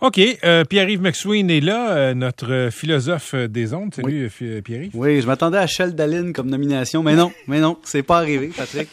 OK. 0.00 0.20
euh, 0.44 0.64
Pierre-Yves 0.64 1.00
McSween 1.02 1.50
est 1.50 1.60
là, 1.60 1.90
euh, 1.96 2.14
notre 2.14 2.68
philosophe 2.70 3.34
des 3.34 3.74
ondes. 3.74 3.92
Salut, 3.94 4.26
euh, 4.26 4.28
Fi- 4.28 4.62
Pierre-Yves. 4.62 4.92
Oui, 4.94 5.20
je 5.20 5.26
m'attendais 5.26 5.58
à 5.58 5.66
Shell 5.66 5.94
Daline 5.96 6.32
comme 6.32 6.48
nomination, 6.48 7.02
mais 7.02 7.16
non, 7.16 7.32
mais 7.48 7.58
non, 7.60 7.78
c'est 7.82 8.04
pas 8.04 8.18
arrivé, 8.18 8.52
Patrick. 8.56 8.88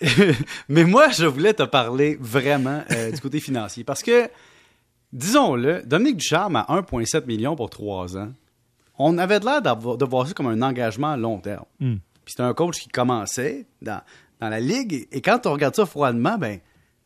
mais 0.68 0.84
moi, 0.84 1.08
je 1.10 1.26
voulais 1.26 1.52
te 1.52 1.64
parler 1.64 2.16
vraiment 2.20 2.82
euh, 2.92 3.10
du 3.10 3.20
côté 3.20 3.40
financier 3.40 3.82
parce 3.82 4.04
que, 4.04 4.28
disons-le, 5.12 5.82
Dominique 5.84 6.18
Ducharme 6.18 6.56
à 6.56 6.66
1,7 6.68 7.26
million 7.26 7.56
pour 7.56 7.68
trois 7.68 8.16
ans, 8.16 8.28
on 8.98 9.18
avait 9.18 9.40
l'air 9.40 9.60
d'avoir- 9.62 9.96
de 9.96 10.04
voir 10.04 10.28
ça 10.28 10.32
comme 10.34 10.46
un 10.46 10.62
engagement 10.62 11.10
à 11.12 11.16
long 11.16 11.38
terme. 11.38 11.64
Hmm. 11.80 11.96
Puis 12.24 12.34
c'était 12.36 12.42
un 12.44 12.54
coach 12.54 12.78
qui 12.78 12.88
commençait 12.88 13.66
dans, 13.82 14.00
dans 14.40 14.48
la 14.48 14.60
ligue 14.60 15.08
et 15.10 15.20
quand 15.22 15.44
on 15.46 15.52
regarde 15.52 15.74
ça 15.74 15.86
froidement, 15.86 16.38
ben 16.38 16.60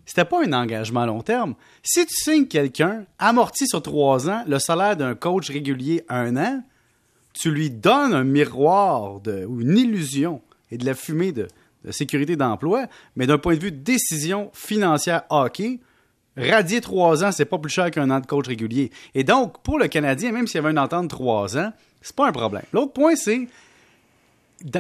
c'était 0.07 0.25
pas 0.25 0.45
un 0.45 0.53
engagement 0.53 1.01
à 1.01 1.07
long 1.07 1.23
terme. 1.23 1.55
Si 1.83 2.05
tu 2.07 2.15
signes 2.15 2.47
quelqu'un 2.47 3.05
amorti 3.19 3.67
sur 3.67 3.83
trois 3.83 4.29
ans, 4.29 4.45
le 4.47 4.59
salaire 4.59 4.97
d'un 4.97 5.15
coach 5.15 5.51
régulier 5.51 6.05
un 6.09 6.37
an, 6.37 6.63
tu 7.33 7.51
lui 7.51 7.71
donnes 7.71 8.15
un 8.15 8.25
miroir 8.25 9.15
ou 9.17 9.61
une 9.61 9.77
illusion 9.77 10.41
et 10.71 10.79
de 10.79 10.87
la 10.87 10.95
fumée 10.95 11.33
de, 11.33 11.49
sécurité 11.91 12.37
d'emploi, 12.37 12.87
mais 13.17 13.27
d'un 13.27 13.39
point 13.39 13.57
de 13.57 13.61
vue 13.61 13.73
de 13.73 13.83
décision 13.83 14.51
financière 14.55 15.25
hockey, 15.29 15.81
radier 16.37 16.81
trois 16.81 17.23
ans, 17.25 17.31
c'est 17.31 17.45
pas 17.45 17.59
plus 17.59 17.71
cher 17.71 17.91
qu'un 17.91 18.11
an 18.11 18.21
de 18.21 18.27
coach 18.27 18.49
régulier. 18.49 18.91
Et 19.15 19.23
donc, 19.23 19.63
pour 19.63 19.79
le 19.79 19.89
Canadien, 19.89 20.33
même 20.33 20.47
s'il 20.47 20.57
y 20.57 20.59
avait 20.59 20.71
une 20.71 20.79
entente 20.79 21.05
de 21.05 21.09
trois 21.09 21.59
ans, 21.59 21.73
c'est 22.01 22.17
pas 22.17 22.27
un 22.27 22.33
problème. 22.33 22.65
L'autre 22.73 22.93
point, 22.93 23.17
c'est, 23.17 23.49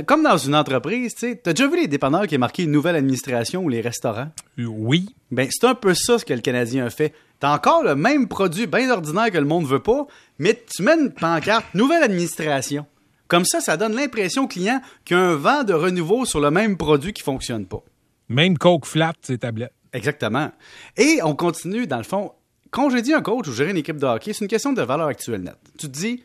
comme 0.07 0.23
dans 0.23 0.37
une 0.39 0.55
entreprise, 0.55 1.15
tu 1.15 1.29
sais, 1.29 1.41
t'as 1.43 1.53
déjà 1.53 1.69
vu 1.69 1.77
les 1.77 1.89
dépanneurs 1.89 2.27
qui 2.27 2.35
est 2.35 2.39
marqué 2.39 2.67
nouvelle 2.67 2.97
administration 2.97 3.63
ou 3.65 3.69
les 3.69 3.81
restaurants? 3.81 4.31
Euh, 4.59 4.67
Oui. 4.67 5.15
Ben, 5.31 5.49
c'est 5.51 5.67
un 5.67 5.75
peu 5.75 5.95
ça 5.95 6.19
ce 6.19 6.25
que 6.25 6.33
le 6.33 6.41
Canadien 6.41 6.87
a 6.87 6.91
fait. 6.91 7.13
T'as 7.41 7.53
encore 7.55 7.83
le 7.83 7.95
même 7.95 8.29
produit 8.29 8.67
bien 8.67 8.91
ordinaire 8.91 9.31
que 9.31 9.39
le 9.39 9.45
monde 9.45 9.67
veut 9.67 9.83
pas, 9.83 10.07
mais 10.39 10.63
tu 10.75 10.83
mets 10.83 10.95
une 10.99 11.13
pancarte 11.13 11.67
nouvelle 11.75 12.03
administration. 12.03 12.87
Comme 13.29 13.45
ça, 13.45 13.61
ça 13.61 13.77
donne 13.77 13.95
l'impression 13.95 14.45
au 14.45 14.47
client 14.47 14.81
qu'il 15.05 15.17
y 15.17 15.21
a 15.21 15.23
un 15.23 15.35
vent 15.35 15.65
de 15.65 15.73
renouveau 15.73 16.25
sur 16.25 16.41
le 16.41 16.51
même 16.51 16.77
produit 16.77 17.13
qui 17.13 17.23
fonctionne 17.23 17.67
pas. 17.67 17.83
Même 18.29 18.57
Coke 18.57 18.87
flat, 18.87 19.13
ces 19.23 19.39
tablettes. 19.39 19.73
Exactement. 19.93 20.51
Et 20.97 21.21
on 21.23 21.35
continue, 21.35 21.87
dans 21.87 21.99
le 21.99 22.05
fond, 22.05 22.33
congédier 22.71 23.15
un 23.15 23.23
coach 23.23 23.49
ou 23.49 23.53
gérer 23.53 23.71
une 23.71 23.77
équipe 23.77 23.97
de 23.99 24.07
hockey, 24.07 24.33
c'est 24.33 24.45
une 24.45 24.49
question 24.49 24.73
de 24.73 24.83
valeur 24.83 25.07
actuelle 25.07 25.43
nette. 25.43 25.59
Tu 25.79 25.87
te 25.89 25.93
dis, 25.93 26.23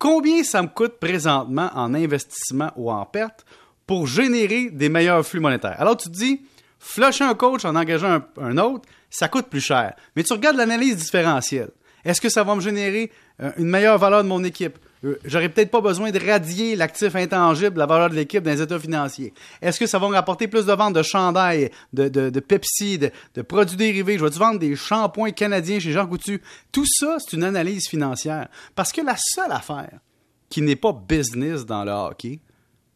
combien 0.00 0.42
ça 0.42 0.62
me 0.62 0.68
coûte 0.68 0.98
présentement 0.98 1.70
en 1.74 1.94
investissement 1.94 2.72
ou 2.74 2.90
en 2.90 3.04
perte 3.04 3.44
pour 3.86 4.08
générer 4.08 4.70
des 4.70 4.88
meilleurs 4.88 5.24
flux 5.24 5.38
monétaires? 5.38 5.76
Alors 5.78 5.96
tu 5.96 6.08
te 6.08 6.16
dis, 6.16 6.42
flusher 6.80 7.24
un 7.24 7.34
coach 7.34 7.64
en 7.64 7.76
engageant 7.76 8.22
un, 8.40 8.58
autre, 8.58 8.88
ça 9.10 9.28
coûte 9.28 9.46
plus 9.46 9.60
cher. 9.60 9.94
Mais 10.16 10.24
tu 10.24 10.32
regardes 10.32 10.56
l'analyse 10.56 10.96
différentielle. 10.96 11.70
Est-ce 12.04 12.20
que 12.20 12.30
ça 12.30 12.42
va 12.42 12.56
me 12.56 12.60
générer 12.60 13.12
euh, 13.40 13.52
une 13.58 13.68
meilleure 13.68 13.98
valeur 13.98 14.24
de 14.24 14.28
mon 14.28 14.42
équipe? 14.42 14.78
Euh, 15.04 15.18
J'aurais 15.24 15.48
peut-être 15.48 15.70
pas 15.70 15.80
besoin 15.80 16.10
de 16.10 16.18
radier 16.18 16.76
l'actif 16.76 17.14
intangible, 17.16 17.78
la 17.78 17.86
valeur 17.86 18.10
de 18.10 18.14
l'équipe 18.14 18.42
dans 18.42 18.50
les 18.50 18.60
états 18.60 18.78
financiers. 18.78 19.32
Est-ce 19.62 19.80
que 19.80 19.86
ça 19.86 19.98
va 19.98 20.08
me 20.08 20.14
rapporter 20.14 20.46
plus 20.46 20.66
de 20.66 20.72
ventes 20.72 20.94
de 20.94 21.02
chandail, 21.02 21.70
de, 21.92 22.08
de, 22.08 22.30
de 22.30 22.40
Pepsi, 22.40 22.98
de, 22.98 23.10
de 23.34 23.42
produits 23.42 23.76
dérivés? 23.76 24.18
Je 24.18 24.24
vais-tu 24.24 24.38
vendre 24.38 24.58
des 24.58 24.76
shampoings 24.76 25.32
canadiens 25.32 25.78
chez 25.80 25.92
Jean 25.92 26.06
Coutu? 26.06 26.42
Tout 26.70 26.86
ça, 26.86 27.16
c'est 27.18 27.36
une 27.36 27.44
analyse 27.44 27.88
financière. 27.88 28.48
Parce 28.74 28.92
que 28.92 29.00
la 29.00 29.16
seule 29.16 29.52
affaire 29.52 30.00
qui 30.48 30.62
n'est 30.62 30.76
pas 30.76 30.92
business 30.92 31.64
dans 31.64 31.84
le 31.84 31.92
hockey, 31.92 32.40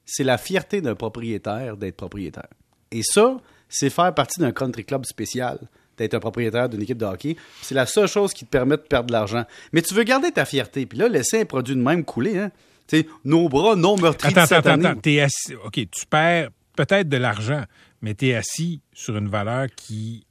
c'est 0.05 0.25
la 0.25 0.37
fierté 0.37 0.83
d'un 0.83 0.95
propriétaire 0.95 1.77
d'être 1.77 1.97
propriétaire. 1.97 2.49
Et 2.91 3.03
ça, 3.03 3.39
c'est 3.69 3.91
faire 3.91 4.13
partie 4.15 4.41
d'un 4.41 4.53
country 4.53 4.85
club 4.85 5.07
spécial, 5.07 5.59
d'être 5.99 6.15
un 6.15 6.21
propriétaire 6.21 6.69
d'une 6.69 6.83
équipe 6.83 6.99
de 6.99 7.05
hockey. 7.05 7.37
C'est 7.63 7.75
la 7.75 7.87
seule 7.87 8.09
chose 8.09 8.33
qui 8.33 8.45
te 8.45 8.51
permet 8.51 8.77
de 8.77 8.83
perdre 8.83 9.07
de 9.09 9.13
l'argent. 9.13 9.45
Mais 9.73 9.83
tu 9.83 9.95
veux 9.95 10.03
garder 10.05 10.31
ta 10.33 10.45
fierté, 10.45 10.87
puis 10.87 10.99
là, 10.99 11.09
laisser 11.09 11.41
un 11.41 11.45
produit 11.45 11.75
de 11.75 11.81
même 11.81 12.05
couler, 12.05 12.39
hein? 12.39 12.51
Tu 12.87 12.99
sais, 13.01 13.07
nos 13.25 13.49
bras 13.49 13.77
non 13.77 13.97
meurtris 13.97 14.29
Attends, 14.29 14.43
de 14.43 14.47
cette 14.47 14.59
attends, 14.67 14.71
année. 14.73 14.87
attends. 14.89 15.25
Assis. 15.25 15.55
OK, 15.65 15.73
tu 15.75 16.07
perds 16.11 16.51
peut-être 16.77 17.09
de 17.09 17.17
l'argent, 17.17 17.63
mais 18.03 18.15
tu 18.15 18.29
es 18.29 18.35
assis 18.35 18.83
sur 18.93 19.17
une 19.17 19.29
valeur 19.29 19.69
qui, 19.75 20.27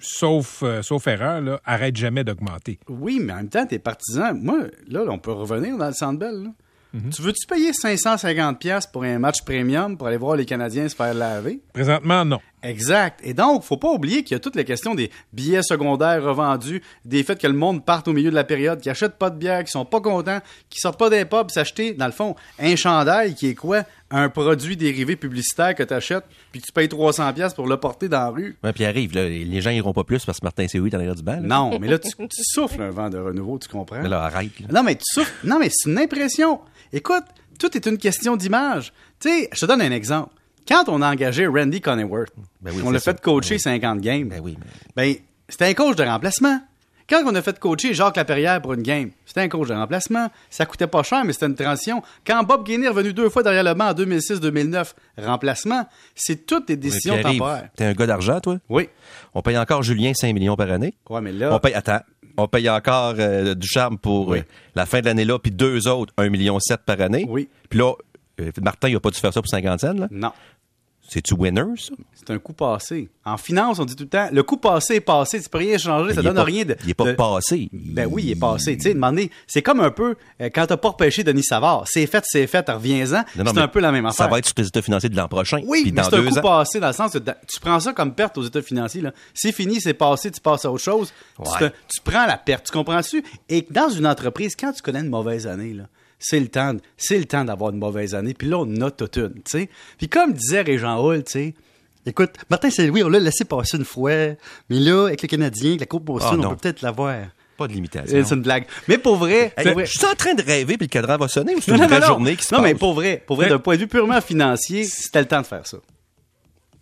sauf, 0.00 0.62
euh, 0.64 0.82
sauf 0.82 1.06
erreur, 1.06 1.40
là, 1.40 1.60
arrête 1.64 1.96
jamais 1.96 2.24
d'augmenter. 2.24 2.80
Oui, 2.88 3.20
mais 3.22 3.32
en 3.32 3.36
même 3.36 3.48
temps, 3.48 3.66
t'es 3.66 3.78
partisan. 3.78 4.34
Moi, 4.34 4.64
là, 4.88 5.04
on 5.08 5.18
peut 5.18 5.30
revenir 5.32 5.76
dans 5.76 5.86
le 5.86 5.92
Centre 5.92 6.18
Bell. 6.18 6.42
là. 6.44 6.50
Mhm. 6.94 7.10
Tu 7.10 7.22
veux-tu 7.22 7.46
payer 7.46 7.70
550$ 7.72 8.58
piastres 8.58 8.90
pour 8.92 9.04
un 9.04 9.18
match 9.18 9.42
premium 9.46 9.96
pour 9.96 10.08
aller 10.08 10.18
voir 10.18 10.36
les 10.36 10.44
Canadiens 10.44 10.88
se 10.88 10.96
faire 10.96 11.14
laver? 11.14 11.60
Présentement, 11.72 12.24
non. 12.24 12.40
Exact. 12.62 13.20
Et 13.24 13.34
donc, 13.34 13.62
faut 13.64 13.76
pas 13.76 13.90
oublier 13.90 14.22
qu'il 14.22 14.34
y 14.34 14.36
a 14.36 14.40
toutes 14.40 14.56
les 14.56 14.64
questions 14.64 14.94
des 14.94 15.10
billets 15.32 15.62
secondaires 15.62 16.22
revendus, 16.22 16.82
des 17.04 17.22
faits 17.24 17.40
que 17.40 17.46
le 17.46 17.52
monde 17.54 17.84
parte 17.84 18.06
au 18.08 18.12
milieu 18.12 18.30
de 18.30 18.34
la 18.34 18.44
période, 18.44 18.80
qui 18.80 18.88
achètent 18.90 19.18
pas 19.18 19.30
de 19.30 19.36
bière, 19.36 19.64
qui 19.64 19.70
sont 19.72 19.84
pas 19.84 20.00
contents, 20.00 20.38
qui 20.70 20.78
sortent 20.78 20.98
pas 20.98 21.10
des 21.10 21.24
pubs 21.24 21.50
s'acheter, 21.50 21.92
dans 21.94 22.06
le 22.06 22.12
fond, 22.12 22.36
un 22.58 22.76
chandail 22.76 23.34
qui 23.34 23.48
est 23.48 23.54
quoi? 23.54 23.82
Un 24.14 24.28
produit 24.28 24.76
dérivé 24.76 25.16
publicitaire 25.16 25.74
que 25.74 25.82
tu 25.82 25.94
achètes, 25.94 26.24
puis 26.52 26.60
que 26.60 26.66
tu 26.66 26.72
payes 26.72 26.86
300$ 26.86 27.32
piastres 27.32 27.56
pour 27.56 27.66
le 27.66 27.78
porter 27.78 28.08
dans 28.10 28.18
la 28.20 28.28
rue. 28.28 28.56
Ouais, 28.62 28.72
puis 28.72 28.84
arrive, 28.84 29.14
là, 29.14 29.26
les 29.28 29.60
gens 29.62 29.70
iront 29.70 29.94
pas 29.94 30.04
plus 30.04 30.24
parce 30.24 30.38
que 30.38 30.44
Martin 30.44 30.68
Séoui 30.68 30.90
est 30.90 30.94
en 30.94 30.98
arrière 30.98 31.14
du 31.14 31.22
banc. 31.22 31.32
là. 31.32 31.40
Non, 31.40 31.78
mais 31.80 31.88
là, 31.88 31.98
tu, 31.98 32.10
tu 32.10 32.42
souffles 32.44 32.82
un 32.82 32.90
vent 32.90 33.08
de 33.08 33.18
renouveau, 33.18 33.58
tu 33.58 33.68
comprends? 33.68 34.02
Mais 34.02 34.08
là, 34.10 34.22
arrête. 34.24 34.60
là. 34.60 34.66
Non, 34.70 34.82
mais 34.82 34.96
tu 34.96 35.04
souffres. 35.06 35.32
Non, 35.44 35.58
mais 35.58 35.70
c'est 35.72 35.90
une 35.90 35.98
impression. 35.98 36.60
Écoute, 36.92 37.24
tout 37.58 37.74
est 37.76 37.86
une 37.86 37.96
question 37.96 38.36
d'image. 38.36 38.92
Tu 39.18 39.30
sais, 39.30 39.48
je 39.52 39.60
te 39.60 39.64
donne 39.66 39.80
un 39.80 39.90
exemple. 39.92 40.34
Quand 40.68 40.84
on 40.88 41.02
a 41.02 41.10
engagé 41.10 41.46
Randy 41.46 41.80
Conneyworth, 41.80 42.32
Ben 42.60 42.72
oui, 42.74 42.82
on 42.84 42.90
l'a 42.90 43.00
fait 43.00 43.20
coacher 43.20 43.56
Ben 43.56 43.72
oui. 43.72 43.80
50 43.80 44.00
games. 44.00 44.28
Ben 44.28 44.40
oui, 44.42 44.56
mais- 44.96 45.14
Ben, 45.14 45.22
c'était 45.48 45.66
un 45.66 45.74
coach 45.74 45.96
de 45.96 46.04
remplacement. 46.04 46.60
Quand 47.10 47.22
on 47.26 47.34
a 47.34 47.42
fait 47.42 47.58
coacher 47.58 47.92
Jacques 47.92 48.16
Laperrière 48.16 48.62
pour 48.62 48.72
une 48.74 48.82
game, 48.82 49.10
c'était 49.26 49.40
un 49.40 49.48
coach 49.48 49.68
de 49.68 49.74
remplacement. 49.74 50.30
Ça 50.48 50.64
coûtait 50.64 50.86
pas 50.86 51.02
cher, 51.02 51.24
mais 51.24 51.32
c'était 51.32 51.46
une 51.46 51.56
transition. 51.56 52.00
Quand 52.24 52.42
Bob 52.44 52.64
Gainey 52.64 52.86
est 52.86 52.88
revenu 52.88 53.12
deux 53.12 53.28
fois 53.28 53.42
derrière 53.42 53.64
le 53.64 53.74
banc 53.74 53.88
en 53.88 53.92
2006-2009, 53.92 54.94
remplacement, 55.18 55.86
c'est 56.14 56.46
toutes 56.46 56.68
des 56.68 56.76
décisions 56.76 57.20
temporaires. 57.20 57.68
T'es 57.76 57.84
un 57.84 57.92
gars 57.92 58.06
d'argent, 58.06 58.40
toi? 58.40 58.58
Oui. 58.68 58.88
On 59.34 59.42
paye 59.42 59.58
encore 59.58 59.82
Julien 59.82 60.12
5 60.14 60.32
millions 60.32 60.56
par 60.56 60.70
année. 60.70 60.94
Ouais, 61.10 61.20
mais 61.20 61.32
là, 61.32 61.52
On 61.54 61.58
paye, 61.58 61.74
attends, 61.74 62.00
on 62.38 62.46
paye 62.48 62.70
encore 62.70 63.14
euh, 63.18 63.54
du 63.54 63.66
charme 63.66 63.98
pour 63.98 64.28
Oui. 64.28 64.38
euh, 64.38 64.42
la 64.74 64.86
fin 64.86 65.00
de 65.00 65.06
l'année-là, 65.06 65.38
puis 65.38 65.50
deux 65.50 65.88
autres, 65.88 66.14
1,7 66.16 66.30
million 66.30 66.58
par 66.86 67.00
année. 67.00 67.26
Oui. 67.28 67.48
Puis 67.68 67.78
là, 67.80 67.92
Martin, 68.62 68.88
il 68.88 68.96
a 68.96 69.00
pas 69.00 69.10
dû 69.10 69.18
faire 69.18 69.32
ça 69.32 69.40
pour 69.40 69.48
50 69.48 69.80
cents, 69.80 69.92
là? 69.94 70.08
non. 70.10 70.32
C'est-tu 71.08 71.34
winner, 71.34 71.64
ça? 71.76 71.92
C'est 72.14 72.30
un 72.30 72.38
coup 72.38 72.54
passé. 72.54 73.10
En 73.24 73.36
finance, 73.36 73.78
on 73.78 73.84
dit 73.84 73.96
tout 73.96 74.04
le 74.04 74.08
temps, 74.08 74.28
le 74.32 74.42
coup 74.44 74.56
passé 74.56 74.94
est 74.94 75.00
passé, 75.00 75.42
tu 75.42 75.48
peux 75.50 75.58
rien 75.58 75.76
changer, 75.76 76.14
ça 76.14 76.20
Il 76.22 76.24
est 76.24 76.28
donne 76.28 76.36
pas- 76.36 76.44
rien 76.44 76.64
de. 76.64 76.74
Il 76.84 76.90
est 76.90 76.94
pas 76.94 77.04
de- 77.04 77.12
passé. 77.12 77.68
Ben 77.72 78.08
oui, 78.10 78.22
il 78.26 78.30
est 78.30 78.34
passé. 78.40 78.76
Tu 78.78 78.84
sais, 78.84 78.94
demander, 78.94 79.30
c'est 79.46 79.60
comme 79.60 79.80
un 79.80 79.90
peu 79.90 80.14
euh, 80.40 80.48
quand 80.54 80.64
t'as 80.64 80.76
pas 80.78 80.88
repêché 80.90 81.22
Denis 81.22 81.42
Savard. 81.42 81.84
C'est 81.86 82.06
fait, 82.06 82.24
c'est 82.26 82.46
fait, 82.46 82.66
reviens-en. 82.70 83.24
C'est 83.34 83.58
un 83.58 83.68
peu 83.68 83.80
la 83.80 83.92
même 83.92 84.06
affaire. 84.06 84.24
Ça 84.24 84.30
va 84.30 84.38
être 84.38 84.46
sur 84.46 84.54
tes 84.54 84.64
états 84.64 84.80
financiers 84.80 85.10
de 85.10 85.16
l'an 85.16 85.28
prochain. 85.28 85.58
Oui, 85.66 85.82
puis 85.82 85.92
mais 85.92 86.02
c'est 86.04 86.14
un 86.14 86.24
coup 86.24 86.38
ans. 86.38 86.40
passé 86.40 86.80
dans 86.80 86.86
le 86.86 86.92
sens 86.94 87.12
que 87.12 87.18
tu 87.18 87.60
prends 87.60 87.80
ça 87.80 87.92
comme 87.92 88.14
perte 88.14 88.38
aux 88.38 88.44
états 88.44 88.62
financiers. 88.62 89.02
C'est 89.34 89.52
fini, 89.52 89.80
c'est 89.82 89.94
passé, 89.94 90.30
tu 90.30 90.40
passes 90.40 90.64
à 90.64 90.72
autre 90.72 90.84
chose. 90.84 91.12
Tu, 91.44 91.58
te- 91.58 91.68
tu 91.68 92.00
prends 92.04 92.26
la 92.26 92.38
perte, 92.38 92.66
tu 92.66 92.72
comprends-tu? 92.72 93.22
Et 93.50 93.66
dans 93.70 93.90
une 93.90 94.06
entreprise, 94.06 94.54
quand 94.58 94.72
tu 94.72 94.80
connais 94.80 95.00
une 95.00 95.10
mauvaise 95.10 95.46
année, 95.46 95.74
là, 95.74 95.84
c'est 96.22 96.40
le 96.40 96.48
temps, 96.48 96.74
c'est 96.96 97.18
le 97.18 97.24
temps 97.26 97.44
d'avoir 97.44 97.70
une 97.72 97.78
mauvaise 97.78 98.14
année. 98.14 98.32
Puis 98.34 98.48
là, 98.48 98.58
on 98.60 98.80
a 98.80 98.90
toute 98.90 99.16
une, 99.16 99.34
tu 99.34 99.42
sais. 99.58 99.68
Puis 99.98 100.08
comme 100.08 100.32
disait 100.32 100.62
Régent 100.62 100.98
Hull, 101.04 101.24
tu 101.24 101.32
sais, 101.32 101.54
écoute, 102.06 102.30
Martin 102.50 102.70
Saint-Louis, 102.70 103.02
on 103.02 103.08
l'a 103.08 103.18
laissé 103.18 103.44
passer 103.44 103.76
une 103.76 103.84
fois, 103.84 104.10
mais 104.70 104.78
là, 104.78 105.06
avec 105.08 105.20
le 105.22 105.28
Canadien, 105.28 105.70
avec 105.70 105.80
la 105.80 105.86
Coupe 105.86 106.04
Boston, 106.04 106.40
Ah, 106.42 106.46
on 106.46 106.50
peut 106.50 106.56
peut-être 106.56 106.82
l'avoir. 106.82 107.16
Pas 107.58 107.68
de 107.68 107.74
limitation. 107.74 108.16
Euh, 108.16 108.22
C'est 108.26 108.34
une 108.34 108.40
blague. 108.42 108.64
Mais 108.88 108.96
pour 108.96 109.16
vrai, 109.16 109.52
Hey, 109.58 109.64
pour 109.66 109.74
vrai- 109.74 109.84
je 109.86 109.92
suis 109.98 110.06
en 110.06 110.14
train 110.14 110.32
de 110.34 110.42
rêver 110.42 110.78
puis 110.78 110.86
le 110.86 110.90
cadran 110.90 111.18
va 111.18 111.28
sonner 111.28 111.54
ou 111.54 111.60
c'est 111.60 111.70
une 111.72 111.76
non, 111.80 111.86
vraie 111.86 112.00
non, 112.00 112.06
journée 112.06 112.34
qui 112.34 112.44
se 112.44 112.54
non, 112.54 112.62
passe? 112.62 112.72
mais 112.72 112.78
pour 112.78 112.94
vrai, 112.94 113.22
pour 113.26 113.36
vrai, 113.36 113.48
d'un 113.50 113.58
point 113.58 113.74
de 113.74 113.80
vue 113.80 113.88
purement 113.88 114.20
financier, 114.22 114.84
c'était 114.84 115.20
le 115.20 115.26
temps 115.26 115.42
de 115.42 115.46
faire 115.46 115.66
ça. 115.66 115.76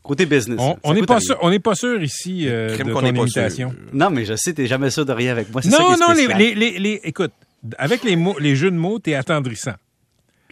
Côté 0.02 0.26
business. 0.26 0.58
On 0.60 0.76
on 0.82 0.94
n'est 0.94 1.02
pas 1.02 1.20
sûr, 1.20 1.36
on 1.42 1.50
n'est 1.50 1.58
pas 1.58 1.74
sûr 1.74 2.02
ici 2.02 2.46
euh, 2.48 2.76
de 2.76 2.82
ton 2.84 3.12
pas 3.26 3.28
sûr. 3.50 3.70
Non, 3.92 4.10
mais 4.10 4.24
je 4.24 4.34
sais, 4.34 4.54
t'es 4.54 4.66
jamais 4.66 4.90
sûr 4.90 5.04
de 5.04 5.12
rien 5.12 5.32
avec 5.32 5.52
moi. 5.52 5.60
Ça 5.60 5.68
Non, 5.70 5.76
qui 5.88 5.92
est 5.92 5.96
non, 5.98 6.08
les, 6.12 6.14
spécial. 6.24 6.38
les, 6.38 6.54
les, 6.54 6.78
les- 6.78 7.00
écoute, 7.04 7.32
avec 7.78 8.04
les 8.04 8.16
mots, 8.16 8.36
les 8.38 8.56
jeux 8.56 8.70
de 8.70 8.76
mots, 8.76 8.98
t'es 8.98 9.14
attendrissant. 9.14 9.74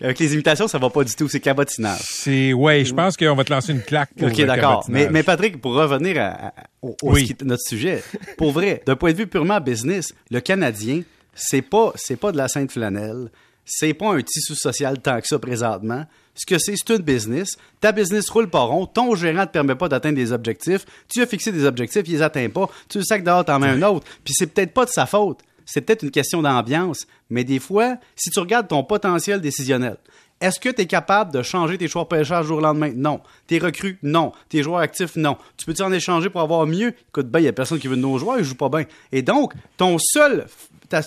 Avec 0.01 0.19
les 0.21 0.33
imitations, 0.35 0.69
ça 0.69 0.79
va 0.79 0.91
pas 0.91 1.03
du 1.03 1.13
tout. 1.17 1.29
C'est 1.29 1.41
cabotinage. 1.41 2.01
C'est, 2.05 2.53
ouais, 2.53 2.85
je 2.85 2.95
pense 2.95 3.17
qu'on 3.17 3.35
va 3.35 3.43
te 3.43 3.53
lancer 3.53 3.73
une 3.73 3.83
claque. 3.83 4.11
pour 4.17 4.29
OK, 4.29 4.37
le 4.39 4.47
d'accord. 4.47 4.85
Mais, 4.89 5.09
mais 5.11 5.25
Patrick, 5.25 5.61
pour 5.61 5.73
revenir 5.75 6.21
à, 6.23 6.27
à- 6.49 6.53
au, 6.83 6.91
au- 7.03 7.13
Oui. 7.15 7.23
ce 7.23 7.27
qui 7.27 7.33
est 7.33 7.43
notre 7.45 7.67
sujet, 7.67 8.03
pour 8.37 8.53
vrai, 8.53 8.81
d'un 8.87 8.95
point 8.95 9.11
de 9.13 9.17
vue 9.17 9.27
purement 9.27 9.61
business, 9.61 10.15
le 10.31 10.39
Canadien, 10.41 11.03
c'est 11.35 11.63
pas, 11.63 11.93
c'est 11.97 12.15
pas 12.17 12.31
de 12.31 12.37
la 12.37 12.47
sainte 12.47 12.71
flanelle. 12.71 13.29
C'est 13.65 13.93
pas 13.93 14.15
un 14.15 14.23
tissu 14.23 14.55
social 14.55 14.99
tant 15.01 15.21
que 15.21 15.27
ça 15.27 15.39
présentement. 15.41 16.07
Ce 16.35 16.47
que 16.47 16.59
c'est, 16.59 16.75
c'est 16.77 16.95
une 16.95 17.03
business. 17.03 17.57
Ta 17.81 17.91
business 17.91 18.31
roule 18.31 18.49
pas 18.49 18.61
rond. 18.61 18.87
Ton 18.87 19.17
gérant 19.17 19.47
te 19.47 19.51
permet 19.53 19.75
pas 19.75 19.89
d'atteindre 19.89 20.15
des 20.17 20.31
objectifs. 20.33 20.87
Tu 21.09 21.21
as 21.23 21.27
fixé 21.27 21.51
des 21.51 21.65
objectifs, 21.65 22.03
il 22.07 22.13
les 22.13 22.23
atteint 22.23 22.49
pas. 22.49 22.71
Tu 22.89 22.99
le 22.99 23.05
sacs 23.05 23.25
dehors, 23.25 23.45
t'en 23.45 23.59
mets 23.59 23.67
un 23.67 23.83
autre. 23.83 24.07
Puis 24.25 24.33
c'est 24.37 24.47
peut-être 24.47 24.73
pas 24.73 24.85
de 24.85 24.91
sa 24.91 25.05
faute. 25.07 25.41
C'est 25.71 25.83
peut-être 25.83 26.03
une 26.03 26.11
question 26.11 26.41
d'ambiance. 26.41 27.07
Mais 27.29 27.45
des 27.45 27.59
fois, 27.59 27.97
si 28.17 28.31
tu 28.31 28.41
regardes 28.41 28.69
ton 28.69 28.83
potentiel 28.83 29.41
décisionnel, 29.43 29.99
Est-ce 30.41 30.61
que 30.61 30.69
tu 30.69 30.83
es 30.83 30.87
capable 30.87 31.33
de 31.33 31.43
changer 31.43 31.79
tes 31.79 31.89
choix 31.89 32.05
de 32.05 32.09
pêchage 32.09 32.47
jour 32.47 32.59
au 32.59 32.61
lendemain? 32.61 32.93
Non. 32.95 33.21
Tes 33.49 33.59
recrues? 33.59 33.99
Non. 34.03 34.33
Tes 34.49 34.63
joueurs 34.63 34.81
actifs? 34.81 35.17
Non. 35.17 35.37
Tu 35.57 35.67
peux-tu 35.67 35.83
en 35.83 35.93
échanger 35.93 36.31
pour 36.31 36.41
avoir 36.41 36.65
mieux? 36.67 36.95
Écoute, 37.09 37.29
ben, 37.29 37.41
il 37.41 37.43
n'y 37.43 37.49
a 37.49 37.53
personne 37.53 37.81
qui 37.81 37.89
veut 37.89 37.97
de 37.97 38.01
nos 38.01 38.19
joueurs, 38.19 38.39
ils 38.39 38.45
jouent 38.45 38.55
pas 38.55 38.69
bien. 38.69 38.85
Et 39.11 39.23
donc, 39.23 39.53
ton 39.77 39.97
seul, 39.99 40.47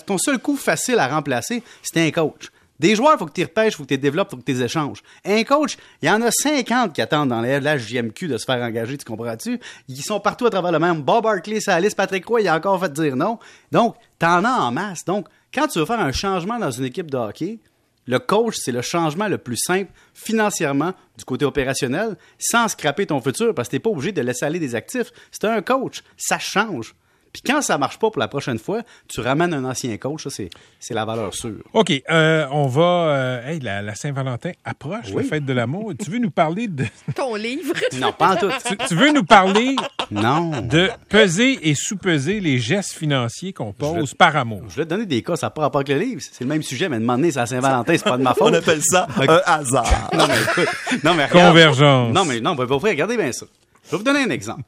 ton 0.06 0.18
seul 0.18 0.38
coup 0.38 0.56
facile 0.56 0.98
à 0.98 1.08
remplacer, 1.08 1.62
c'est 1.82 2.06
un 2.06 2.10
coach. 2.10 2.50
Des 2.82 2.96
joueurs, 2.96 3.12
il 3.14 3.18
faut 3.18 3.26
que 3.26 3.32
tu 3.32 3.44
repêches, 3.44 3.74
il 3.74 3.76
faut 3.76 3.84
que 3.84 3.94
tu 3.94 3.98
développes, 3.98 4.26
il 4.32 4.36
faut 4.36 4.42
que 4.42 4.52
tu 4.52 4.60
échanges. 4.60 5.04
Un 5.24 5.44
coach, 5.44 5.76
il 6.02 6.08
y 6.08 6.10
en 6.10 6.20
a 6.20 6.32
50 6.32 6.92
qui 6.92 7.00
attendent 7.00 7.28
dans 7.28 7.40
la 7.40 7.78
JMQ 7.78 8.26
de 8.26 8.36
se 8.36 8.44
faire 8.44 8.60
engager, 8.60 8.98
tu 8.98 9.04
comprends-tu? 9.04 9.60
Ils 9.86 10.02
sont 10.02 10.18
partout 10.18 10.46
à 10.46 10.50
travers 10.50 10.72
le 10.72 10.80
même. 10.80 11.00
Bob 11.00 11.22
Barkley, 11.22 11.60
Salis, 11.60 11.94
Patrick 11.96 12.26
Roy, 12.26 12.40
il 12.40 12.48
a 12.48 12.56
encore 12.56 12.80
fait 12.80 12.92
dire 12.92 13.14
non. 13.14 13.38
Donc, 13.70 13.94
t'en 14.18 14.44
as 14.44 14.50
en 14.50 14.72
masse. 14.72 15.04
Donc, 15.04 15.28
quand 15.54 15.68
tu 15.68 15.78
veux 15.78 15.84
faire 15.84 16.00
un 16.00 16.10
changement 16.10 16.58
dans 16.58 16.72
une 16.72 16.84
équipe 16.84 17.08
de 17.08 17.16
hockey, 17.16 17.60
le 18.06 18.18
coach, 18.18 18.56
c'est 18.58 18.72
le 18.72 18.82
changement 18.82 19.28
le 19.28 19.38
plus 19.38 19.58
simple 19.58 19.92
financièrement 20.12 20.92
du 21.16 21.24
côté 21.24 21.44
opérationnel, 21.44 22.16
sans 22.36 22.66
scraper 22.66 23.06
ton 23.06 23.20
futur, 23.20 23.54
parce 23.54 23.68
que 23.68 23.76
t'es 23.76 23.78
pas 23.78 23.90
obligé 23.90 24.10
de 24.10 24.22
laisser 24.22 24.44
aller 24.44 24.58
des 24.58 24.74
actifs. 24.74 25.12
C'est 25.30 25.44
un 25.44 25.62
coach, 25.62 26.02
ça 26.16 26.40
change. 26.40 26.96
Puis 27.32 27.42
quand 27.46 27.62
ça 27.62 27.78
marche 27.78 27.98
pas 27.98 28.10
pour 28.10 28.20
la 28.20 28.28
prochaine 28.28 28.58
fois, 28.58 28.82
tu 29.08 29.20
ramènes 29.20 29.54
un 29.54 29.64
ancien 29.64 29.96
coach, 29.96 30.24
ça 30.24 30.30
c'est, 30.30 30.50
c'est 30.78 30.92
la 30.94 31.04
valeur 31.04 31.32
sûre. 31.34 31.62
OK, 31.72 31.90
euh, 32.10 32.46
on 32.50 32.66
va... 32.66 32.82
euh, 32.82 33.46
hey, 33.48 33.60
la, 33.60 33.80
la 33.80 33.94
Saint-Valentin 33.94 34.52
approche, 34.64 35.06
Oui. 35.14 35.22
la 35.22 35.28
fête 35.30 35.44
de 35.46 35.52
l'amour. 35.52 35.92
Tu 35.98 36.10
veux 36.10 36.18
nous 36.18 36.30
parler 36.30 36.68
de... 36.68 36.84
Ton 37.14 37.34
livre. 37.34 37.74
Non, 37.98 38.12
pas 38.12 38.32
en 38.32 38.36
tout. 38.36 38.50
tu, 38.66 38.76
tu 38.88 38.94
veux 38.94 39.12
nous 39.12 39.24
parler 39.24 39.76
Non. 40.10 40.60
de 40.62 40.90
peser 41.08 41.68
et 41.68 41.74
sous-peser 41.74 42.40
les 42.40 42.58
gestes 42.58 42.92
financiers 42.92 43.52
qu'on 43.52 43.72
pose 43.72 44.12
par 44.14 44.36
amour. 44.36 44.62
Je 44.68 44.76
vais 44.76 44.84
te 44.84 44.90
donner 44.90 45.06
des 45.06 45.22
cas, 45.22 45.36
ça 45.36 45.46
n'a 45.46 45.50
pas 45.50 45.62
rapport 45.62 45.80
avec 45.80 45.88
le 45.88 45.98
livre. 45.98 46.20
C'est 46.22 46.44
le 46.44 46.48
même 46.48 46.62
sujet, 46.62 46.88
mais 46.88 46.98
demander 46.98 47.30
c'est 47.30 47.40
à 47.40 47.46
Saint-Valentin, 47.46 47.92
c'est 47.96 48.04
pas 48.04 48.16
de 48.18 48.22
ma 48.22 48.34
faute. 48.34 48.48
On 48.50 48.54
appelle 48.54 48.82
ça 48.82 49.06
un 49.16 49.40
hasard. 49.46 50.10
Non, 50.12 50.26
mais 50.26 50.42
écoute. 50.42 51.02
Non, 51.04 51.14
mais 51.14 51.26
regarde. 51.26 51.48
Convergence. 51.50 52.14
Non, 52.14 52.24
mais 52.24 52.40
non, 52.40 52.54
vrai, 52.54 52.90
regardez 52.90 53.16
bien 53.16 53.32
ça. 53.32 53.46
Je 53.84 53.90
vais 53.90 53.96
vous 53.96 54.02
donner 54.04 54.20
un 54.20 54.30
exemple. 54.30 54.62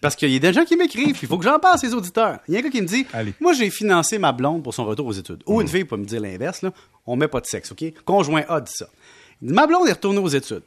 Parce 0.00 0.14
qu'il 0.16 0.30
y 0.30 0.36
a 0.36 0.38
des 0.38 0.52
gens 0.52 0.64
qui 0.64 0.76
m'écrivent, 0.76 1.16
il 1.20 1.28
faut 1.28 1.38
que 1.38 1.44
j'en 1.44 1.58
parle 1.58 1.74
à 1.74 1.78
ces 1.78 1.94
auditeurs. 1.94 2.38
Il 2.48 2.54
y 2.54 2.56
a 2.56 2.60
un 2.60 2.62
gars 2.62 2.70
qui 2.70 2.80
me 2.80 2.86
dit 2.86 3.06
Allez. 3.12 3.34
Moi, 3.40 3.52
j'ai 3.54 3.70
financé 3.70 4.18
ma 4.18 4.32
blonde 4.32 4.62
pour 4.62 4.72
son 4.74 4.84
retour 4.84 5.06
aux 5.06 5.12
études. 5.12 5.42
Ou 5.46 5.60
une 5.60 5.68
fille 5.68 5.84
peut 5.84 5.96
me 5.96 6.04
dire 6.04 6.20
l'inverse, 6.20 6.62
là. 6.62 6.72
On 7.06 7.16
met 7.16 7.28
pas 7.28 7.40
de 7.40 7.46
sexe, 7.46 7.72
OK? 7.72 7.84
Conjoint 8.04 8.44
A 8.48 8.60
dit 8.60 8.72
ça. 8.72 8.86
Ma 9.40 9.66
blonde 9.66 9.88
est 9.88 9.92
retournée 9.92 10.20
aux 10.20 10.28
études. 10.28 10.62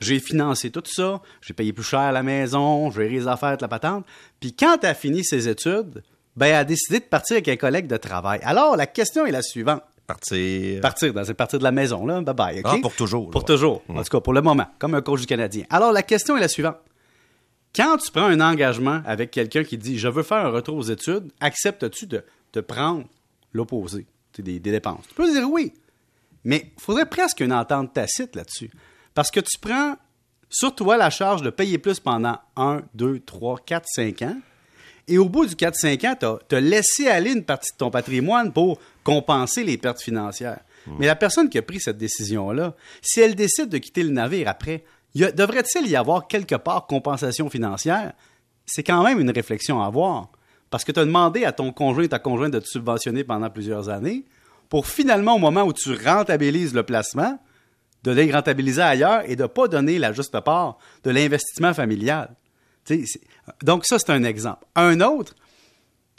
J'ai 0.00 0.18
financé 0.18 0.70
tout 0.70 0.82
ça, 0.86 1.20
j'ai 1.42 1.52
payé 1.52 1.74
plus 1.74 1.84
cher 1.84 2.10
la 2.12 2.22
maison, 2.22 2.90
j'ai 2.90 3.08
les 3.08 3.28
affaires, 3.28 3.56
de 3.58 3.62
la 3.62 3.68
patente. 3.68 4.06
Puis 4.38 4.54
quand 4.54 4.78
elle 4.82 4.90
a 4.90 4.94
fini 4.94 5.22
ses 5.22 5.46
études, 5.46 6.02
ben, 6.36 6.46
elle 6.46 6.54
a 6.54 6.64
décidé 6.64 7.00
de 7.00 7.04
partir 7.04 7.34
avec 7.34 7.48
un 7.48 7.56
collègue 7.56 7.86
de 7.86 7.98
travail. 7.98 8.40
Alors, 8.42 8.76
la 8.76 8.86
question 8.86 9.26
est 9.26 9.30
la 9.30 9.42
suivante. 9.42 9.82
Partir. 10.06 10.80
Partir, 10.80 11.12
dans 11.12 11.24
cette 11.24 11.36
partie 11.36 11.58
de 11.58 11.62
la 11.62 11.70
maison, 11.70 12.06
là. 12.06 12.20
Bye 12.22 12.34
bye, 12.34 12.60
OK? 12.60 12.66
Ah, 12.66 12.76
pour 12.80 12.94
toujours, 12.94 13.30
Pour 13.30 13.44
toujours. 13.44 13.82
En 13.88 14.02
tout 14.02 14.08
cas, 14.08 14.20
pour 14.20 14.32
le 14.32 14.40
moment, 14.40 14.66
comme 14.78 14.94
un 14.94 15.02
coach 15.02 15.20
du 15.20 15.26
Canadien. 15.26 15.64
Alors, 15.70 15.92
la 15.92 16.02
question 16.02 16.36
est 16.36 16.40
la 16.40 16.48
suivante. 16.48 16.76
Quand 17.74 17.96
tu 17.98 18.10
prends 18.10 18.26
un 18.26 18.40
engagement 18.40 19.00
avec 19.06 19.30
quelqu'un 19.30 19.64
qui 19.64 19.78
dit 19.78 19.98
Je 19.98 20.08
veux 20.08 20.22
faire 20.22 20.46
un 20.46 20.50
retour 20.50 20.76
aux 20.76 20.82
études, 20.82 21.30
acceptes-tu 21.40 22.06
de, 22.06 22.24
de 22.52 22.60
prendre 22.60 23.04
l'opposé, 23.52 24.06
des, 24.38 24.58
des 24.58 24.70
dépenses? 24.70 25.04
Tu 25.08 25.14
peux 25.14 25.30
dire 25.30 25.48
oui. 25.50 25.72
Mais 26.44 26.72
il 26.76 26.82
faudrait 26.82 27.06
presque 27.06 27.40
une 27.40 27.52
entente 27.52 27.92
tacite 27.92 28.34
là-dessus. 28.34 28.70
Parce 29.14 29.30
que 29.30 29.40
tu 29.40 29.58
prends 29.58 29.96
sur 30.48 30.74
toi 30.74 30.96
la 30.96 31.10
charge 31.10 31.42
de 31.42 31.50
payer 31.50 31.78
plus 31.78 32.00
pendant 32.00 32.38
1, 32.56 32.82
2, 32.94 33.20
3, 33.20 33.58
4, 33.64 33.86
5 33.86 34.22
ans. 34.22 34.36
Et 35.06 35.18
au 35.18 35.28
bout 35.28 35.46
du 35.46 35.54
4-5 35.54 36.06
ans, 36.06 36.38
tu 36.48 36.54
as, 36.54 36.60
laissé 36.60 37.08
aller 37.08 37.32
une 37.32 37.44
partie 37.44 37.72
de 37.72 37.78
ton 37.78 37.90
patrimoine 37.90 38.52
pour 38.52 38.78
compenser 39.02 39.64
les 39.64 39.76
pertes 39.76 40.00
financières. 40.00 40.60
Mais 40.98 41.06
la 41.06 41.16
personne 41.16 41.48
qui 41.48 41.58
a 41.58 41.62
pris 41.62 41.80
cette 41.80 41.98
décision-là, 41.98 42.74
si 43.02 43.20
elle 43.20 43.34
décide 43.34 43.68
de 43.68 43.78
quitter 43.78 44.02
le 44.02 44.10
navire 44.10 44.48
après, 44.48 44.84
devrait-il 45.14 45.88
y 45.88 45.96
avoir 45.96 46.28
quelque 46.28 46.54
part 46.54 46.86
compensation 46.86 47.50
financière? 47.50 48.12
C'est 48.66 48.84
quand 48.84 49.02
même 49.02 49.20
une 49.20 49.30
réflexion 49.30 49.82
à 49.82 49.86
avoir. 49.86 50.30
Parce 50.70 50.84
que 50.84 50.92
tu 50.92 51.00
as 51.00 51.04
demandé 51.04 51.44
à 51.44 51.52
ton 51.52 51.72
conjoint 51.72 52.04
et 52.04 52.08
ta 52.08 52.20
conjointe 52.20 52.52
de 52.52 52.60
te 52.60 52.68
subventionner 52.68 53.24
pendant 53.24 53.50
plusieurs 53.50 53.88
années 53.88 54.24
pour 54.68 54.86
finalement, 54.86 55.34
au 55.34 55.38
moment 55.38 55.64
où 55.64 55.72
tu 55.72 55.92
rentabilises 55.92 56.74
le 56.74 56.84
placement, 56.84 57.38
de 58.04 58.12
les 58.12 58.32
rentabiliser 58.32 58.80
ailleurs 58.80 59.28
et 59.28 59.36
de 59.36 59.42
ne 59.42 59.48
pas 59.48 59.68
donner 59.68 59.98
la 59.98 60.12
juste 60.12 60.38
part 60.40 60.78
de 61.04 61.10
l'investissement 61.10 61.74
familial. 61.74 62.34
Donc 63.62 63.84
ça, 63.84 63.98
c'est 63.98 64.10
un 64.10 64.24
exemple. 64.24 64.64
Un 64.76 65.00
autre, 65.00 65.34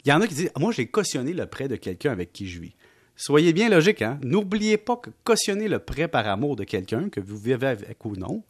il 0.04 0.10
y 0.10 0.12
en 0.12 0.20
a 0.20 0.26
qui 0.26 0.34
disent, 0.34 0.52
moi 0.58 0.70
j'ai 0.70 0.86
cautionné 0.86 1.32
le 1.32 1.46
prêt 1.46 1.66
de 1.66 1.76
quelqu'un 1.76 2.12
avec 2.12 2.32
qui 2.32 2.46
je 2.46 2.60
vis. 2.60 2.74
Soyez 3.16 3.52
bien 3.52 3.68
logique, 3.68 4.02
hein? 4.02 4.18
N'oubliez 4.22 4.76
pas 4.76 4.96
que 4.96 5.10
cautionner 5.24 5.68
le 5.68 5.78
prêt 5.78 6.08
par 6.08 6.26
amour 6.28 6.56
de 6.56 6.64
quelqu'un, 6.64 7.08
que 7.08 7.20
vous 7.20 7.36
vivez 7.36 7.66
avec 7.66 8.04
ou 8.04 8.16
non, 8.16 8.42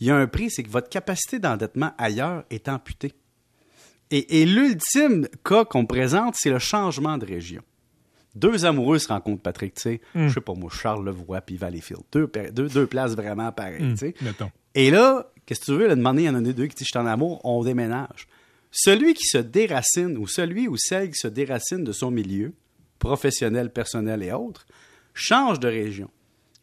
il 0.00 0.06
y 0.06 0.10
a 0.10 0.16
un 0.16 0.26
prix, 0.26 0.50
c'est 0.50 0.62
que 0.62 0.70
votre 0.70 0.88
capacité 0.88 1.38
d'endettement 1.38 1.92
ailleurs 1.98 2.44
est 2.50 2.68
amputée. 2.68 3.12
Et, 4.10 4.42
et 4.42 4.46
l'ultime 4.46 5.28
cas 5.44 5.64
qu'on 5.64 5.86
présente, 5.86 6.34
c'est 6.36 6.50
le 6.50 6.58
changement 6.58 7.18
de 7.18 7.26
région. 7.26 7.62
Deux 8.34 8.64
amoureux 8.64 8.98
se 8.98 9.08
rencontrent, 9.08 9.42
Patrick, 9.42 9.74
tu 9.74 9.82
sais. 9.82 10.00
Je 10.28 10.34
sais 10.34 10.40
pas 10.40 10.54
moi, 10.54 10.68
Charles 10.72 11.04
Levoix 11.04 11.40
puis 11.40 11.56
Valleyfield. 11.56 12.02
Deux, 12.10 12.30
deux, 12.52 12.68
deux 12.68 12.86
places 12.86 13.14
vraiment 13.14 13.52
pareilles, 13.52 13.92
tu 13.92 13.96
sais. 13.96 14.14
Et 14.74 14.90
là, 14.90 15.30
qu'est-ce 15.46 15.60
que 15.60 15.64
tu 15.66 15.72
veux? 15.78 15.86
Là, 15.86 15.94
demander, 15.94 16.22
il 16.22 16.26
y 16.26 16.28
en 16.28 16.34
a 16.34 16.40
deux 16.40 16.66
qui 16.66 16.74
disent, 16.74 16.86
je 16.86 16.90
suis 16.90 16.98
en 16.98 17.06
amour, 17.06 17.40
on 17.44 17.62
déménage. 17.62 18.26
Celui 18.72 19.14
qui 19.14 19.24
se 19.26 19.38
déracine, 19.38 20.18
ou 20.18 20.26
celui 20.26 20.66
ou 20.66 20.76
celle 20.76 21.10
qui 21.10 21.18
se 21.18 21.28
déracine 21.28 21.84
de 21.84 21.92
son 21.92 22.10
milieu, 22.10 22.52
professionnel, 22.98 23.72
personnel 23.72 24.22
et 24.24 24.32
autres, 24.32 24.66
change 25.14 25.60
de 25.60 25.68
région. 25.68 26.10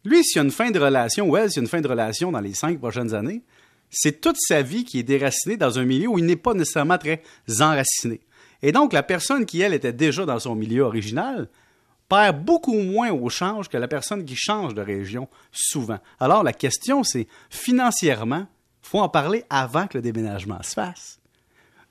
Lui, 0.04 0.24
s'il 0.24 0.36
y 0.36 0.40
a 0.40 0.44
une 0.44 0.50
fin 0.50 0.70
de 0.70 0.78
relation, 0.78 1.28
ou 1.28 1.36
elle, 1.36 1.50
s'il 1.50 1.58
y 1.58 1.60
a 1.60 1.64
une 1.64 1.68
fin 1.68 1.80
de 1.80 1.88
relation 1.88 2.32
dans 2.32 2.40
les 2.40 2.54
cinq 2.54 2.78
prochaines 2.78 3.14
années, 3.14 3.42
c'est 3.90 4.20
toute 4.20 4.38
sa 4.38 4.62
vie 4.62 4.84
qui 4.84 4.98
est 4.98 5.04
déracinée 5.04 5.56
dans 5.56 5.78
un 5.78 5.84
milieu 5.84 6.08
où 6.08 6.18
il 6.18 6.24
n'est 6.24 6.36
pas 6.36 6.54
nécessairement 6.54 6.98
très 6.98 7.22
enraciné. 7.60 8.20
Et 8.62 8.72
donc, 8.72 8.92
la 8.92 9.02
personne 9.02 9.44
qui, 9.44 9.60
elle, 9.60 9.74
était 9.74 9.92
déjà 9.92 10.24
dans 10.24 10.38
son 10.38 10.54
milieu 10.54 10.82
original, 10.82 11.48
perd 12.08 12.44
beaucoup 12.44 12.74
moins 12.74 13.10
au 13.10 13.28
change 13.28 13.68
que 13.68 13.76
la 13.76 13.88
personne 13.88 14.24
qui 14.24 14.36
change 14.36 14.74
de 14.74 14.82
région 14.82 15.28
souvent. 15.50 15.98
Alors, 16.20 16.42
la 16.42 16.52
question, 16.52 17.04
c'est 17.04 17.26
financièrement, 17.50 18.46
faut 18.80 19.00
en 19.00 19.08
parler 19.08 19.44
avant 19.50 19.86
que 19.86 19.98
le 19.98 20.02
déménagement 20.02 20.62
se 20.62 20.74
fasse. 20.74 21.21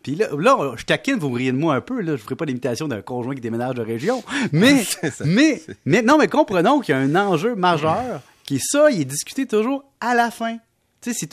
Puis 0.03 0.15
là, 0.15 0.27
là, 0.37 0.73
je 0.77 0.85
taquine, 0.85 1.15
vous 1.15 1.31
riez 1.31 1.51
de 1.51 1.57
moi 1.57 1.75
un 1.75 1.81
peu, 1.81 1.99
là, 1.99 2.07
je 2.07 2.11
ne 2.11 2.17
ferai 2.17 2.35
pas 2.35 2.45
l'imitation 2.45 2.87
d'un 2.87 3.01
conjoint 3.01 3.35
qui 3.35 3.41
déménage 3.41 3.75
de 3.75 3.81
région. 3.81 4.23
Mais, 4.51 4.83
mais, 5.25 5.61
mais, 5.85 6.01
non, 6.01 6.17
mais 6.17 6.27
comprenons 6.27 6.79
qu'il 6.79 6.93
y 6.93 6.97
a 6.97 7.01
un 7.01 7.15
enjeu 7.15 7.55
majeur 7.55 8.21
qui 8.43 8.55
est 8.55 8.61
ça, 8.63 8.89
il 8.91 9.01
est 9.01 9.05
discuté 9.05 9.45
toujours 9.45 9.83
à 9.99 10.13
la 10.15 10.31
fin. 10.31 10.57
Tu 11.01 11.13
sais, 11.13 11.27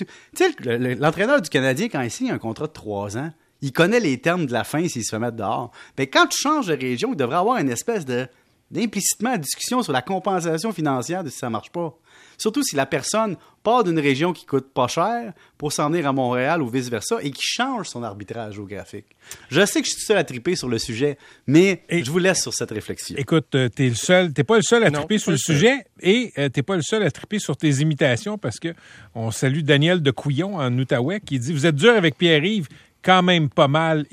l'entraîneur 0.99 1.43
du 1.43 1.51
Canadien, 1.51 1.89
quand 1.89 2.01
il 2.01 2.11
signe 2.11 2.31
un 2.31 2.39
contrat 2.39 2.67
de 2.67 2.73
trois 2.73 3.17
ans, 3.19 3.31
il 3.61 3.73
connaît 3.73 4.01
les 4.01 4.19
termes 4.19 4.47
de 4.47 4.53
la 4.53 4.65
fin 4.65 4.87
s'il 4.89 5.05
se 5.05 5.11
fait 5.11 5.19
mettre 5.19 5.37
dehors. 5.37 5.73
Mais 5.99 6.07
quand 6.07 6.27
tu 6.27 6.39
changes 6.41 6.67
de 6.67 6.75
région, 6.75 7.11
il 7.13 7.17
devrait 7.17 7.37
avoir 7.37 7.59
une 7.59 7.71
espèce 7.71 8.05
de 8.05 8.27
d'implicitement 8.71 9.37
discussion 9.37 9.83
sur 9.83 9.93
la 9.93 10.03
compensation 10.03 10.73
financière 10.73 11.25
de 11.25 11.31
si 11.31 11.39
ça 11.39 11.51
marche 11.51 11.71
pas. 11.71 11.97
Surtout 12.37 12.63
si 12.63 12.77
la 12.77 12.87
personne 12.87 13.37
part 13.65 13.83
d'une 13.83 13.99
région 13.99 14.33
qui 14.33 14.47
coûte 14.47 14.69
pas 14.73 14.87
cher 14.87 15.33
pour 15.57 15.73
s'en 15.73 15.91
venir 15.91 16.07
à 16.07 16.13
Montréal 16.13 16.63
ou 16.63 16.69
vice-versa 16.69 17.17
et 17.23 17.31
qui 17.33 17.43
change 17.43 17.89
son 17.89 18.03
arbitrage 18.05 18.55
géographique. 18.55 19.07
Je 19.51 19.65
sais 19.67 19.81
que 19.81 19.87
je 19.89 19.93
suis 19.93 20.03
seul 20.03 20.17
à 20.19 20.25
triper 20.25 20.55
sur 20.55 20.69
le 20.69 20.79
sujet, 20.79 21.19
mais 21.49 21.83
Et- 21.89 22.05
je 22.05 22.11
vous 22.11 22.19
laisse 22.19 22.41
sur 22.41 22.55
cette 22.55 22.71
réflexion. 22.71 23.17
Écoute, 23.19 23.55
euh, 23.57 23.69
t'es 23.69 23.89
le 23.89 23.95
seul, 23.97 24.33
t'es 24.33 24.45
pas 24.45 24.57
le 24.57 24.63
seul 24.63 24.85
à 24.85 24.91
Non, 24.91 25.01
triper 25.01 25.19
sur 25.19 25.33
le 25.33 25.37
sujet 25.37 25.85
et 26.01 26.33
euh, 26.39 26.49
t'es 26.49 26.63
pas 26.63 26.77
le 26.77 26.83
seul 26.83 27.03
à 27.03 27.11
triper 27.11 27.41
sur 27.41 27.57
tes 27.57 27.71
imitations 27.81 28.39
parce 28.39 28.59
que 28.61 28.73
on 29.15 29.31
salue 29.33 29.61
Daniel 29.63 30.01
de 30.03 30.11
Couillon 30.13 30.57
en 30.59 30.77
Outaouais 30.79 31.21
qui 31.21 31.39
dit 31.41 31.53
vous 31.53 31.67
êtes 31.67 31.75
dur 31.77 31.93
avec 31.95 32.17
Pierre-Yves, 32.17 32.69
quand 33.03 33.23
même 33.23 33.49
pas 33.49 33.69
mal, 33.69 34.07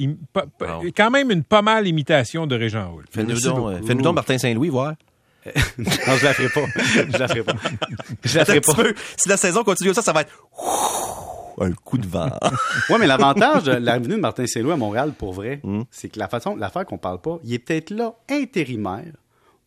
quand 0.95 1.11
même 1.11 1.31
une 1.31 1.43
pas 1.43 1.61
mal 1.61 1.87
imitation 1.87 2.47
de 2.47 2.55
Régent 2.55 2.91
Houle. 2.93 3.05
Fais-nous 3.11 3.39
donc, 3.39 3.55
beaucoup. 3.55 3.69
euh, 3.69 3.81
fais-nous 3.85 4.01
donc 4.01 4.15
Martin 4.15 4.37
Saint-Louis, 4.37 4.69
voir. 4.69 4.93
non, 5.77 5.85
je 6.17 6.25
la 6.25 6.33
ferai 6.33 6.49
pas. 6.49 6.65
Je 7.11 7.17
la 7.17 7.27
ferai 7.27 7.43
pas. 7.43 7.53
Je 8.23 8.37
la 8.39 8.45
ferai 8.45 8.61
pas. 8.61 8.73
peu. 8.73 8.95
Si 9.17 9.29
la 9.29 9.37
saison 9.37 9.63
continue 9.63 9.89
comme 9.89 9.95
ça, 9.95 10.01
ça 10.01 10.11
va 10.13 10.21
être 10.21 10.31
un 11.59 11.71
coup 11.71 11.97
de 11.97 12.07
vent. 12.07 12.29
Oui, 12.89 12.95
mais 12.99 13.07
l'avantage 13.07 13.63
de 13.63 13.71
la 13.73 13.99
venue 13.99 14.15
de 14.15 14.19
Martin 14.19 14.45
Saint-Louis 14.47 14.71
à 14.73 14.77
Montréal, 14.77 15.13
pour 15.17 15.33
vrai, 15.33 15.59
Hmm. 15.63 15.83
c'est 15.91 16.09
que 16.09 16.17
la 16.19 16.27
façon, 16.27 16.55
l'affaire 16.55 16.85
qu'on 16.85 16.97
parle 16.97 17.21
pas, 17.21 17.37
il 17.43 17.53
est 17.53 17.59
peut-être 17.59 17.91
là 17.91 18.13
intérimaire 18.29 19.13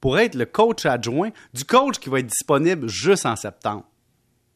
pour 0.01 0.19
être 0.19 0.35
le 0.35 0.47
coach 0.47 0.85
adjoint 0.87 1.31
du 1.55 1.65
coach 1.65 1.99
qui 1.99 2.09
va 2.09 2.21
être 2.21 2.27
disponible 2.27 2.89
juste 2.89 3.27
en 3.27 3.37
septembre. 3.37 3.85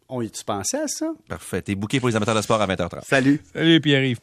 On 0.08 0.20
y 0.22 0.30
tu 0.30 0.44
pensais 0.44 0.78
à 0.82 0.88
ça? 0.88 1.06
Parfait. 1.28 1.62
T'es 1.62 1.74
booké 1.74 1.98
pour 1.98 2.08
les 2.08 2.16
amateurs 2.16 2.34
de 2.34 2.42
sport 2.42 2.60
à 2.60 2.66
20h30. 2.66 3.00
Salut! 3.04 3.40
Salut 3.54 3.80
Pierre-Yves. 3.80 4.18